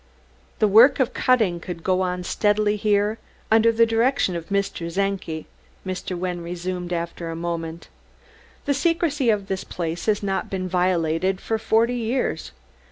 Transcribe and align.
"The 0.57 0.67
work 0.67 0.99
of 0.99 1.13
cutting 1.13 1.59
could 1.59 1.83
go 1.83 2.01
on 2.01 2.23
steadily 2.23 2.75
here, 2.75 3.19
under 3.51 3.71
the 3.71 3.85
direction 3.85 4.35
of 4.35 4.49
Mr. 4.49 4.91
Czenki," 4.91 5.45
Mr. 5.85 6.17
Wynne 6.17 6.41
resumed 6.41 6.91
after 6.91 7.29
a 7.29 7.35
moment. 7.35 7.87
"The 8.65 8.73
secrecy 8.73 9.29
of 9.29 9.45
this 9.45 9.63
place 9.63 10.07
has 10.07 10.23
not 10.23 10.49
been 10.49 10.67
violated 10.67 11.39
for 11.39 11.59
forty 11.59 11.93
years. 11.97 12.51